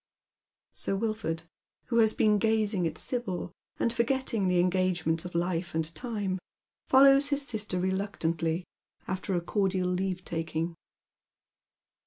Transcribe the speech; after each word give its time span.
Sir 0.73 0.95
Wilford, 0.95 1.43
who 1.89 1.99
has 1.99 2.11
been 2.11 2.39
gazing 2.39 2.87
at 2.87 2.97
Sibyl, 2.97 3.51
and 3.77 3.93
forgetting 3.93 4.47
the 4.47 4.57
engagements 4.59 5.25
of 5.25 5.35
life 5.35 5.75
and 5.75 5.93
time, 5.93 6.39
follows 6.89 7.27
his 7.27 7.47
sister 7.47 7.79
reluctantly, 7.79 8.65
after 9.07 9.35
a 9.35 9.41
cordial 9.41 9.89
leave 9.91 10.23
taldng. 10.25 10.73